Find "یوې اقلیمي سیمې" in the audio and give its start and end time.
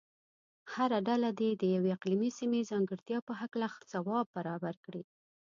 1.75-2.61